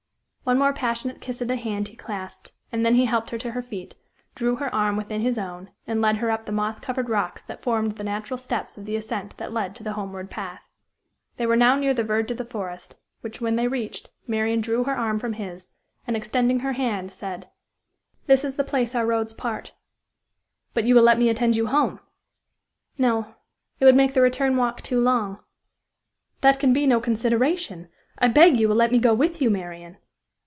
[0.43, 3.51] One more passionate kiss of the hand he clasped, and then he helped her to
[3.51, 3.95] her feet,
[4.35, 7.61] drew her arm within his own, and led her up the moss covered rocks that
[7.61, 10.67] formed the natural steps of the ascent that led to the homeward path.
[11.37, 14.83] They were now near the verge of the forest, which, when they reached, Marian drew
[14.85, 15.69] her arm from his,
[16.07, 17.47] and, extending her hand, said:
[18.25, 19.71] "This is the place our roads part."
[20.73, 21.99] "But you will let me attend you home?"
[22.97, 23.35] "No;
[23.79, 25.37] it would make the return walk too long."
[26.41, 27.87] "That can be no consideration,
[28.17, 29.95] I beg you will let me go with you, Marian."